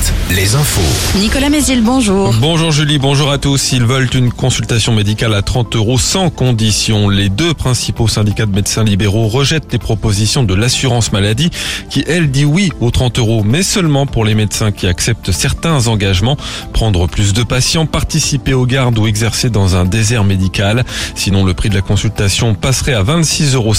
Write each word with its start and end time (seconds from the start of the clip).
Alouette, 0.00 0.19
les 0.34 0.54
infos. 0.54 1.18
Nicolas 1.18 1.48
Mézil, 1.48 1.82
bonjour. 1.82 2.32
Bonjour 2.40 2.70
Julie, 2.70 2.98
bonjour 2.98 3.32
à 3.32 3.38
tous. 3.38 3.72
Ils 3.72 3.84
veulent 3.84 4.08
une 4.14 4.32
consultation 4.32 4.92
médicale 4.92 5.34
à 5.34 5.42
30 5.42 5.74
euros 5.74 5.98
sans 5.98 6.30
condition. 6.30 7.08
Les 7.08 7.28
deux 7.28 7.52
principaux 7.52 8.06
syndicats 8.06 8.46
de 8.46 8.54
médecins 8.54 8.84
libéraux 8.84 9.26
rejettent 9.26 9.72
les 9.72 9.78
propositions 9.78 10.44
de 10.44 10.54
l'assurance 10.54 11.10
maladie 11.10 11.50
qui, 11.88 12.04
elle, 12.06 12.30
dit 12.30 12.44
oui 12.44 12.70
aux 12.80 12.92
30 12.92 13.18
euros, 13.18 13.42
mais 13.44 13.64
seulement 13.64 14.06
pour 14.06 14.24
les 14.24 14.36
médecins 14.36 14.70
qui 14.70 14.86
acceptent 14.86 15.32
certains 15.32 15.88
engagements, 15.88 16.36
prendre 16.72 17.08
plus 17.08 17.32
de 17.32 17.42
patients, 17.42 17.86
participer 17.86 18.54
aux 18.54 18.66
gardes 18.66 18.98
ou 18.98 19.08
exercer 19.08 19.50
dans 19.50 19.74
un 19.74 19.84
désert 19.84 20.22
médical. 20.22 20.84
Sinon, 21.16 21.44
le 21.44 21.54
prix 21.54 21.70
de 21.70 21.74
la 21.74 21.82
consultation 21.82 22.54
passerait 22.54 22.94
à 22.94 23.02
26,50 23.02 23.54
euros. 23.54 23.74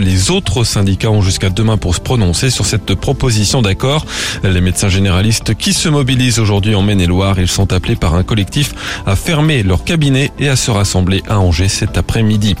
Les 0.00 0.30
autres 0.32 0.64
syndicats 0.64 1.10
ont 1.10 1.22
jusqu'à 1.22 1.50
demain 1.50 1.76
pour 1.76 1.94
se 1.94 2.00
prononcer 2.00 2.50
sur 2.50 2.66
cette 2.66 2.94
proposition 2.96 3.62
d'accord. 3.62 4.04
Les 4.42 4.60
médecins 4.60 4.88
généralistes 4.88 5.54
qui 5.54 5.72
se 5.72 5.83
mobilisent 5.88 6.38
aujourd'hui 6.38 6.74
en 6.74 6.82
Maine-et-Loire, 6.82 7.38
ils 7.38 7.48
sont 7.48 7.72
appelés 7.72 7.96
par 7.96 8.14
un 8.14 8.22
collectif 8.22 8.74
à 9.06 9.16
fermer 9.16 9.62
leur 9.62 9.84
cabinet 9.84 10.30
et 10.38 10.48
à 10.48 10.56
se 10.56 10.70
rassembler 10.70 11.22
à 11.28 11.38
Angers 11.38 11.68
cet 11.68 11.98
après-midi. 11.98 12.56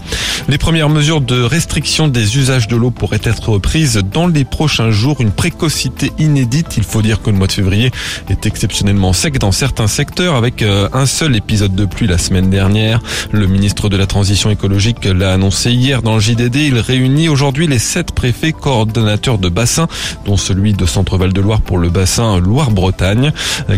Les 0.48 0.58
premières 0.58 0.88
mesures 0.88 1.20
de 1.20 1.42
restriction 1.42 2.08
des 2.08 2.36
usages 2.36 2.68
de 2.68 2.76
l'eau 2.76 2.90
pourraient 2.90 3.20
être 3.24 3.58
prises 3.58 4.02
dans 4.12 4.26
les 4.26 4.44
prochains 4.44 4.90
jours. 4.90 5.20
Une 5.20 5.30
précocité 5.30 6.12
inédite. 6.18 6.76
Il 6.76 6.84
faut 6.84 7.02
dire 7.02 7.22
que 7.22 7.30
le 7.30 7.36
mois 7.36 7.46
de 7.46 7.52
février 7.52 7.90
est 8.28 8.46
exceptionnellement 8.46 9.12
sec 9.12 9.38
dans 9.38 9.52
certains 9.52 9.86
secteurs 9.86 10.34
avec 10.34 10.62
euh, 10.62 10.88
un 10.92 11.06
seul 11.06 11.36
épisode 11.36 11.74
de 11.74 11.84
pluie 11.84 12.06
la 12.06 12.18
semaine 12.18 12.50
dernière. 12.50 13.00
Le 13.32 13.46
ministre 13.46 13.88
de 13.88 13.96
la 13.96 14.06
Transition 14.06 14.50
écologique 14.50 15.04
l'a 15.04 15.32
annoncé 15.32 15.72
hier 15.72 16.02
dans 16.02 16.14
le 16.14 16.20
JDD. 16.20 16.56
Il 16.56 16.78
réunit 16.78 17.28
aujourd'hui 17.28 17.66
les 17.66 17.78
sept 17.78 18.12
préfets 18.12 18.52
coordonnateurs 18.52 19.38
de 19.38 19.48
bassin, 19.48 19.88
dont 20.26 20.36
celui 20.36 20.72
de 20.74 20.86
Centre-Val 20.86 21.32
de 21.32 21.40
Loire 21.40 21.60
pour 21.60 21.78
le 21.78 21.88
bassin 21.88 22.38
Loire-Bretagne. 22.38 23.13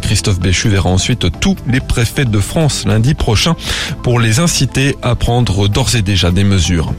Christophe 0.02 0.40
Béchu 0.40 0.68
verra 0.68 0.90
ensuite 0.90 1.26
tous 1.40 1.56
les 1.68 1.80
préfets 1.80 2.24
de 2.24 2.38
France 2.38 2.84
lundi 2.86 3.14
prochain 3.14 3.56
pour 4.02 4.20
les 4.20 4.40
inciter 4.40 4.96
à 5.02 5.14
prendre 5.14 5.68
d'ores 5.68 5.94
et 5.94 6.02
déjà 6.02 6.30
des 6.30 6.44
mesures. 6.44 6.92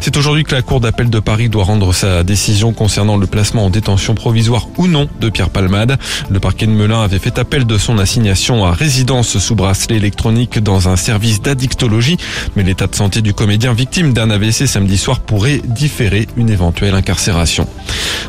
C'est 0.00 0.16
aujourd'hui 0.16 0.44
que 0.44 0.54
la 0.54 0.62
Cour 0.62 0.80
d'appel 0.80 1.10
de 1.10 1.20
Paris 1.20 1.48
doit 1.48 1.64
rendre 1.64 1.92
sa 1.92 2.24
décision 2.24 2.72
concernant 2.72 3.16
le 3.16 3.26
placement 3.26 3.66
en 3.66 3.70
détention 3.70 4.14
provisoire 4.14 4.68
ou 4.76 4.86
non 4.86 5.08
de 5.20 5.28
Pierre 5.28 5.50
Palmade. 5.50 5.98
Le 6.30 6.40
parquet 6.40 6.66
de 6.66 6.72
Melun 6.72 7.02
avait 7.02 7.18
fait 7.18 7.38
appel 7.38 7.66
de 7.66 7.78
son 7.78 7.98
assignation 7.98 8.64
à 8.64 8.72
résidence 8.72 9.38
sous 9.38 9.54
bracelet 9.54 9.96
électronique 9.96 10.58
dans 10.58 10.88
un 10.88 10.96
service 10.96 11.42
d'addictologie, 11.42 12.16
mais 12.56 12.62
l'état 12.62 12.86
de 12.86 12.94
santé 12.94 13.22
du 13.22 13.34
comédien 13.34 13.72
victime 13.72 14.12
d'un 14.12 14.30
AVC 14.30 14.66
samedi 14.66 14.98
soir 14.98 15.20
pourrait 15.20 15.60
différer 15.64 16.26
une 16.36 16.50
éventuelle 16.50 16.94
incarcération. 16.94 17.66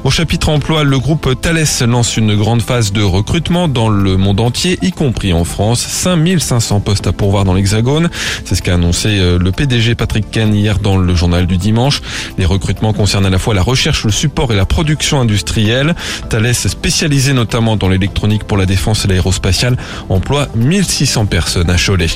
Au 0.03 0.09
chapitre 0.09 0.49
emploi, 0.49 0.83
le 0.83 0.99
groupe 0.99 1.39
Thales 1.39 1.65
lance 1.87 2.17
une 2.17 2.35
grande 2.35 2.61
phase 2.61 2.91
de 2.91 3.01
recrutement 3.01 3.52
dans 3.53 3.87
le 3.87 4.17
monde 4.17 4.39
entier, 4.39 4.79
y 4.81 4.91
compris 4.91 5.31
en 5.31 5.43
France. 5.43 5.79
5500 5.79 6.79
postes 6.79 7.05
à 7.05 7.11
pourvoir 7.11 7.45
dans 7.45 7.53
l'Hexagone. 7.53 8.09
C'est 8.45 8.55
ce 8.55 8.63
qu'a 8.63 8.73
annoncé 8.73 9.19
euh, 9.19 9.37
le 9.37 9.51
PDG 9.51 9.93
Patrick 9.93 10.31
Ken 10.31 10.55
hier 10.55 10.79
dans 10.79 10.97
le 10.97 11.13
journal 11.13 11.45
du 11.45 11.57
dimanche. 11.57 12.01
Les 12.39 12.45
recrutements 12.45 12.93
concernent 12.93 13.27
à 13.27 13.29
la 13.29 13.37
fois 13.37 13.53
la 13.53 13.61
recherche, 13.61 14.05
le 14.05 14.11
support 14.11 14.51
et 14.51 14.55
la 14.55 14.65
production 14.65 15.21
industrielle. 15.21 15.93
Thales, 16.29 16.55
spécialisé 16.55 17.33
notamment 17.33 17.75
dans 17.75 17.89
l'électronique 17.89 18.43
pour 18.45 18.57
la 18.57 18.65
défense 18.65 19.05
et 19.05 19.07
l'aérospatiale, 19.07 19.77
emploie 20.09 20.47
1600 20.55 21.27
personnes 21.27 21.69
à 21.69 21.77
Cholet. 21.77 22.07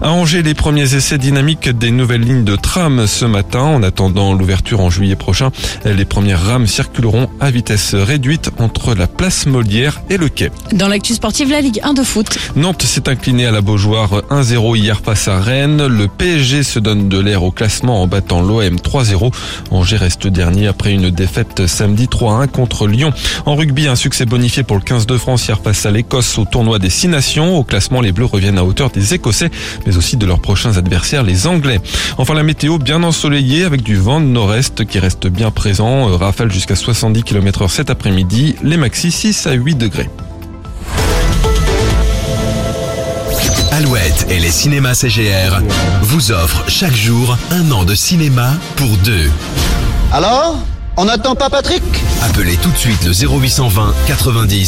À 0.00 0.10
Angers, 0.10 0.42
les 0.42 0.54
premiers 0.54 0.94
essais 0.94 1.18
dynamiques 1.18 1.68
des 1.68 1.90
nouvelles 1.90 2.22
lignes 2.22 2.44
de 2.44 2.56
tram 2.56 3.06
ce 3.06 3.26
matin. 3.26 3.60
En 3.60 3.82
attendant 3.82 4.32
l'ouverture 4.32 4.80
en 4.80 4.88
juillet 4.88 5.16
prochain, 5.16 5.50
les 5.84 6.06
premières 6.06 6.42
rames 6.42 6.66
circuleront 6.66 7.28
à 7.40 7.50
vitesse 7.50 7.94
réduite 7.94 8.50
entre 8.58 8.94
la 8.94 9.06
place 9.06 9.44
Molière 9.44 10.00
et 10.08 10.16
le 10.16 10.30
quai. 10.30 10.50
Dans 10.78 10.86
l'actu 10.86 11.14
sportive, 11.14 11.50
la 11.50 11.60
Ligue 11.60 11.80
1 11.82 11.92
de 11.92 12.04
foot. 12.04 12.38
Nantes 12.54 12.84
s'est 12.84 13.08
incliné 13.08 13.46
à 13.46 13.50
la 13.50 13.62
Beaujoire 13.62 14.22
1-0 14.30 14.76
hier 14.76 15.00
face 15.04 15.26
à 15.26 15.40
Rennes. 15.40 15.84
Le 15.84 16.06
PSG 16.06 16.62
se 16.62 16.78
donne 16.78 17.08
de 17.08 17.18
l'air 17.18 17.42
au 17.42 17.50
classement 17.50 18.00
en 18.00 18.06
battant 18.06 18.42
l'OM 18.42 18.76
3-0. 18.76 19.34
Angers 19.72 19.96
reste 19.96 20.28
dernier 20.28 20.68
après 20.68 20.92
une 20.92 21.10
défaite 21.10 21.66
samedi 21.66 22.06
3-1 22.06 22.46
contre 22.46 22.86
Lyon. 22.86 23.12
En 23.44 23.56
rugby, 23.56 23.88
un 23.88 23.96
succès 23.96 24.24
bonifié 24.24 24.62
pour 24.62 24.76
le 24.76 24.82
15 24.82 25.06
de 25.06 25.16
France 25.18 25.48
hier 25.48 25.58
face 25.60 25.84
à 25.84 25.90
l'Écosse 25.90 26.38
au 26.38 26.44
tournoi 26.44 26.78
des 26.78 26.90
Six 26.90 27.08
Nations. 27.08 27.58
Au 27.58 27.64
classement, 27.64 28.00
les 28.00 28.12
Bleus 28.12 28.26
reviennent 28.26 28.58
à 28.58 28.64
hauteur 28.64 28.90
des 28.90 29.14
Écossais, 29.14 29.50
mais 29.84 29.96
aussi 29.96 30.16
de 30.16 30.26
leurs 30.26 30.40
prochains 30.40 30.76
adversaires, 30.76 31.24
les 31.24 31.48
Anglais. 31.48 31.80
Enfin, 32.18 32.34
la 32.34 32.44
météo 32.44 32.78
bien 32.78 33.02
ensoleillée 33.02 33.64
avec 33.64 33.82
du 33.82 33.96
vent 33.96 34.20
de 34.20 34.26
nord-est 34.26 34.84
qui 34.84 35.00
reste 35.00 35.26
bien 35.26 35.50
présent. 35.50 36.16
Rafale 36.16 36.52
jusqu'à 36.52 36.76
70 36.76 37.24
km 37.24 37.64
h 37.64 37.68
cet 37.68 37.90
après-midi. 37.90 38.54
Les 38.62 38.76
maxi 38.76 39.10
6 39.10 39.48
à 39.48 39.54
8 39.54 39.74
degrés. 39.74 40.08
Alouette 43.78 44.26
et 44.28 44.40
les 44.40 44.50
cinémas 44.50 44.94
CGR 44.94 45.60
vous 46.02 46.32
offrent 46.32 46.68
chaque 46.68 46.96
jour 46.96 47.38
un 47.52 47.70
an 47.70 47.84
de 47.84 47.94
cinéma 47.94 48.54
pour 48.74 48.88
deux. 49.04 49.30
Alors 50.10 50.58
On 50.96 51.04
n'attend 51.04 51.36
pas 51.36 51.48
Patrick? 51.48 51.84
Appelez 52.22 52.56
tout 52.56 52.72
de 52.72 52.76
suite 52.76 53.04
le 53.04 53.12
0820 53.12 53.94
90 54.08 54.66